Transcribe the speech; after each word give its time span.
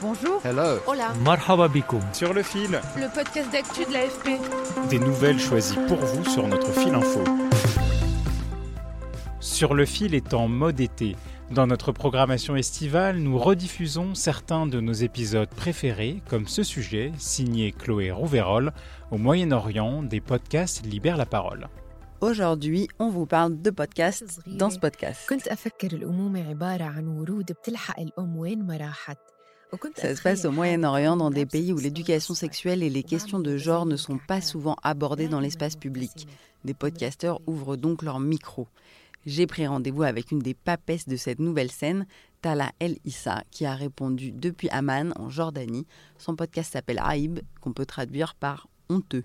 Bonjour. 0.00 0.40
Hello. 0.44 0.78
Hola. 0.86 1.12
Marhaba. 1.24 1.68
Sur 2.12 2.32
le 2.32 2.42
fil, 2.42 2.80
Le 2.96 3.12
podcast 3.12 3.50
d'actu 3.50 3.84
de 3.84 3.92
l'AFP. 3.92 4.88
des 4.90 4.98
nouvelles 5.00 5.40
choisies 5.40 5.78
pour 5.88 5.96
vous 5.98 6.24
sur 6.24 6.46
notre 6.46 6.70
fil 6.72 6.94
info. 6.94 7.24
Sur 9.40 9.74
le 9.74 9.84
fil 9.84 10.14
est 10.14 10.34
en 10.34 10.46
mode 10.46 10.78
été. 10.80 11.16
Dans 11.50 11.66
notre 11.66 11.90
programmation 11.92 12.54
estivale, 12.54 13.16
nous 13.16 13.38
rediffusons 13.38 14.14
certains 14.14 14.66
de 14.66 14.80
nos 14.80 14.92
épisodes 14.92 15.48
préférés, 15.48 16.22
comme 16.28 16.46
ce 16.46 16.62
sujet, 16.62 17.10
signé 17.18 17.72
Chloé 17.72 18.10
Rouverol, 18.12 18.72
au 19.10 19.18
Moyen-Orient, 19.18 20.02
des 20.04 20.20
podcasts 20.20 20.84
libèrent 20.86 21.16
la 21.16 21.26
parole. 21.26 21.68
Aujourd'hui, 22.20 22.88
on 22.98 23.08
vous 23.08 23.26
parle 23.26 23.60
de 23.60 23.70
podcasts 23.70 24.40
dans 24.46 24.70
ce 24.70 24.78
podcast. 24.78 25.28
Ça 29.96 30.16
se 30.16 30.22
passe 30.22 30.44
au 30.44 30.50
Moyen-Orient, 30.50 31.16
dans 31.16 31.30
des 31.30 31.44
pays 31.44 31.72
où 31.72 31.78
l'éducation 31.78 32.34
sexuelle 32.34 32.82
et 32.82 32.90
les 32.90 33.02
questions 33.02 33.38
de 33.38 33.56
genre 33.56 33.84
ne 33.84 33.96
sont 33.96 34.18
pas 34.18 34.40
souvent 34.40 34.76
abordées 34.82 35.28
dans 35.28 35.40
l'espace 35.40 35.76
public. 35.76 36.26
Des 36.64 36.74
podcasteurs 36.74 37.40
ouvrent 37.46 37.76
donc 37.76 38.02
leur 38.02 38.18
micro. 38.18 38.66
J'ai 39.26 39.46
pris 39.46 39.66
rendez-vous 39.66 40.04
avec 40.04 40.30
une 40.30 40.38
des 40.38 40.54
papesses 40.54 41.06
de 41.06 41.16
cette 41.16 41.38
nouvelle 41.38 41.70
scène, 41.70 42.06
Tala 42.40 42.72
El 42.78 42.96
Issa, 43.04 43.42
qui 43.50 43.66
a 43.66 43.74
répondu 43.74 44.32
depuis 44.32 44.70
Amman, 44.70 45.12
en 45.16 45.28
Jordanie. 45.28 45.86
Son 46.16 46.34
podcast 46.34 46.72
s'appelle 46.72 47.00
Aïb, 47.02 47.40
qu'on 47.60 47.72
peut 47.72 47.86
traduire 47.86 48.34
par 48.34 48.68
honteux. 48.88 49.24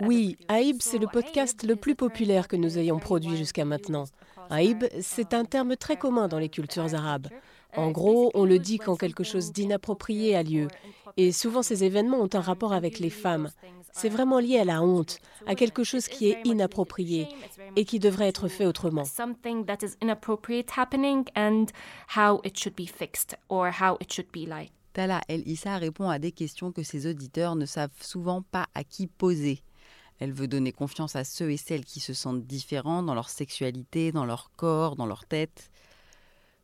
Oui, 0.00 0.38
Aïb, 0.48 0.78
c'est 0.80 0.98
le 0.98 1.06
podcast 1.06 1.62
le 1.62 1.76
plus 1.76 1.94
populaire 1.94 2.48
que 2.48 2.56
nous 2.56 2.78
ayons 2.78 2.98
produit 2.98 3.36
jusqu'à 3.36 3.66
maintenant. 3.66 4.06
Aïb, 4.50 4.84
c'est 5.00 5.32
un 5.32 5.44
terme 5.44 5.76
très 5.76 5.96
commun 5.96 6.28
dans 6.28 6.38
les 6.38 6.48
cultures 6.48 6.94
arabes. 6.94 7.28
En 7.76 7.90
gros, 7.90 8.30
on 8.34 8.44
le 8.44 8.58
dit 8.58 8.78
quand 8.78 8.96
quelque 8.96 9.22
chose 9.22 9.52
d'inapproprié 9.52 10.34
a 10.34 10.42
lieu. 10.42 10.68
Et 11.16 11.32
souvent, 11.32 11.62
ces 11.62 11.84
événements 11.84 12.20
ont 12.20 12.28
un 12.32 12.40
rapport 12.40 12.72
avec 12.72 12.98
les 12.98 13.10
femmes. 13.10 13.50
C'est 13.92 14.08
vraiment 14.08 14.38
lié 14.38 14.58
à 14.58 14.64
la 14.64 14.82
honte, 14.82 15.18
à 15.46 15.54
quelque 15.54 15.84
chose 15.84 16.06
qui 16.06 16.30
est 16.30 16.40
inapproprié 16.44 17.28
et 17.76 17.84
qui 17.84 17.98
devrait 17.98 18.28
être 18.28 18.48
fait 18.48 18.66
autrement. 18.66 19.04
Something 19.04 19.64
that 19.66 19.78
is 19.82 19.96
inappropriate 20.02 20.70
happening 20.76 21.24
and 21.36 21.66
how 22.16 22.40
it 22.44 22.58
should 22.58 22.74
be 22.76 22.86
fixed 22.86 23.36
or 23.48 23.68
how 23.68 23.96
it 24.00 24.12
should 24.12 24.30
be 24.32 24.48
like. 24.48 24.72
Tala 24.92 25.20
El 25.28 25.46
Issa 25.46 25.78
répond 25.78 26.08
à 26.08 26.18
des 26.18 26.32
questions 26.32 26.72
que 26.72 26.82
ses 26.82 27.06
auditeurs 27.06 27.54
ne 27.54 27.66
savent 27.66 27.90
souvent 28.00 28.42
pas 28.42 28.66
à 28.74 28.82
qui 28.82 29.06
poser. 29.06 29.62
Elle 30.20 30.32
veut 30.32 30.48
donner 30.48 30.70
confiance 30.70 31.16
à 31.16 31.24
ceux 31.24 31.50
et 31.50 31.56
celles 31.56 31.84
qui 31.84 31.98
se 31.98 32.12
sentent 32.12 32.46
différents 32.46 33.02
dans 33.02 33.14
leur 33.14 33.30
sexualité, 33.30 34.12
dans 34.12 34.26
leur 34.26 34.50
corps, 34.56 34.94
dans 34.94 35.06
leur 35.06 35.24
tête. 35.24 35.70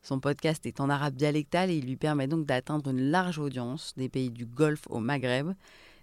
Son 0.03 0.19
podcast 0.19 0.65
est 0.67 0.79
en 0.79 0.89
arabe 0.89 1.15
dialectal 1.15 1.71
et 1.71 1.75
il 1.75 1.85
lui 1.85 1.97
permet 1.97 2.27
donc 2.27 2.45
d'atteindre 2.45 2.91
une 2.91 3.09
large 3.09 3.39
audience 3.39 3.93
des 3.97 4.09
pays 4.09 4.29
du 4.29 4.45
Golfe 4.45 4.83
au 4.89 4.99
Maghreb. 4.99 5.53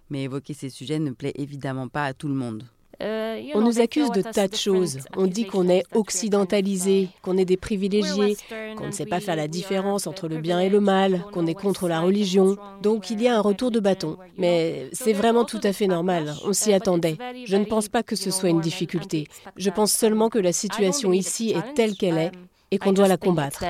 Mais 0.09 0.23
évoquer 0.23 0.53
ces 0.53 0.69
sujets 0.69 0.99
ne 0.99 1.11
plaît 1.11 1.33
évidemment 1.35 1.87
pas 1.87 2.05
à 2.05 2.13
tout 2.13 2.27
le 2.27 2.35
monde. 2.35 2.67
Uh, 3.01 3.39
you 3.41 3.51
On 3.55 3.61
nous 3.61 3.79
accuse 3.79 4.11
de 4.11 4.21
tas 4.21 4.47
de 4.47 4.55
choses. 4.55 4.99
On 5.17 5.27
dit 5.27 5.45
qu'on 5.45 5.67
est 5.67 5.83
occidentalisé, 5.93 7.09
qu'on 7.21 7.37
est 7.37 7.45
des 7.45 7.57
privilégiés, 7.57 8.37
qu'on 8.75 8.87
ne 8.87 8.91
sait 8.91 9.05
pas 9.05 9.19
faire 9.19 9.35
la 9.35 9.47
différence 9.47 10.07
entre 10.07 10.27
le 10.27 10.37
bien 10.37 10.59
et 10.59 10.69
le 10.69 10.79
mal, 10.79 11.23
qu'on 11.31 11.47
est 11.47 11.53
contre 11.53 11.87
la 11.87 12.01
religion. 12.01 12.57
Donc 12.81 13.09
il 13.09 13.21
y 13.21 13.27
a 13.27 13.37
un 13.37 13.41
retour 13.41 13.71
de 13.71 13.79
bâton. 13.79 14.17
Mais 14.37 14.89
c'est 14.91 15.13
vraiment 15.13 15.45
tout 15.45 15.61
à 15.63 15.73
fait 15.73 15.87
normal. 15.87 16.33
On 16.45 16.51
uh, 16.51 16.53
s'y 16.53 16.73
attendait. 16.73 17.17
Je 17.45 17.55
ne 17.55 17.65
pense 17.65 17.87
pas 17.87 18.03
que 18.03 18.15
ce 18.15 18.31
soit 18.31 18.49
une 18.49 18.61
difficulté. 18.61 19.27
Je 19.57 19.69
pense 19.69 19.91
seulement 19.91 20.25
and 20.25 20.29
que 20.29 20.39
la 20.39 20.53
situation 20.53 21.13
ici 21.13 21.51
est 21.51 21.73
telle 21.73 21.95
qu'elle 21.95 22.17
est 22.17 22.31
challenge. 22.31 22.49
et 22.71 22.75
Um, 22.75 22.79
qu'on 22.79 22.93
doit 22.93 23.07
la 23.07 23.17
combattre. 23.17 23.63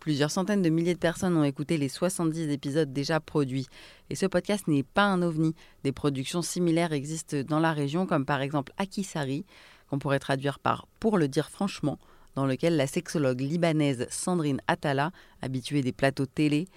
Plusieurs 0.00 0.30
centaines 0.30 0.62
de 0.62 0.70
milliers 0.70 0.94
de 0.94 0.98
personnes 0.98 1.36
ont 1.36 1.44
écouté 1.44 1.76
les 1.76 1.88
70 1.88 2.50
épisodes 2.50 2.92
déjà 2.92 3.20
produits. 3.20 3.66
Et 4.10 4.14
ce 4.14 4.26
podcast 4.26 4.68
n'est 4.68 4.82
pas 4.82 5.04
un 5.04 5.22
ovni. 5.22 5.54
Des 5.84 5.92
productions 5.92 6.42
similaires 6.42 6.92
existent 6.92 7.38
dans 7.46 7.60
la 7.60 7.72
région, 7.72 8.06
comme 8.06 8.24
par 8.24 8.40
exemple 8.40 8.72
Akisari, 8.78 9.44
qu'on 9.88 9.98
pourrait 9.98 10.20
traduire 10.20 10.58
par 10.58 10.86
Pour 11.00 11.18
le 11.18 11.28
dire 11.28 11.50
franchement, 11.50 11.98
dans 12.34 12.46
lequel 12.46 12.76
la 12.76 12.86
sexologue 12.86 13.40
libanaise 13.40 14.06
Sandrine 14.10 14.60
Attala, 14.66 15.10
habituée 15.40 15.82
des 15.82 15.92
plateaux 15.92 16.26
télé, 16.26 16.68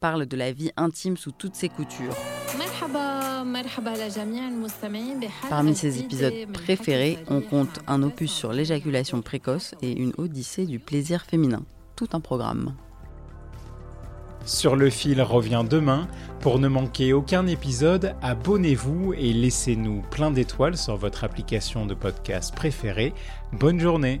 parle 0.00 0.26
de 0.26 0.36
la 0.36 0.52
vie 0.52 0.70
intime 0.76 1.16
sous 1.16 1.32
toutes 1.32 1.54
ses 1.54 1.68
coutures. 1.68 2.14
Parmi 5.48 5.74
ses 5.74 6.00
épisodes 6.00 6.52
préférés, 6.52 7.18
on 7.28 7.40
compte 7.40 7.80
un 7.86 8.02
opus 8.02 8.30
sur 8.30 8.52
l'éjaculation 8.52 9.22
précoce 9.22 9.74
et 9.82 9.92
une 9.92 10.12
odyssée 10.18 10.66
du 10.66 10.78
plaisir 10.78 11.22
féminin. 11.22 11.62
Tout 11.96 12.08
un 12.12 12.20
programme. 12.20 12.74
Sur 14.46 14.76
le 14.76 14.90
fil 14.90 15.22
revient 15.22 15.64
demain. 15.68 16.06
Pour 16.40 16.58
ne 16.58 16.68
manquer 16.68 17.14
aucun 17.14 17.46
épisode, 17.46 18.14
abonnez-vous 18.20 19.14
et 19.14 19.32
laissez-nous 19.32 20.02
plein 20.10 20.30
d'étoiles 20.30 20.76
sur 20.76 20.96
votre 20.96 21.24
application 21.24 21.86
de 21.86 21.94
podcast 21.94 22.54
préférée. 22.54 23.14
Bonne 23.52 23.80
journée 23.80 24.20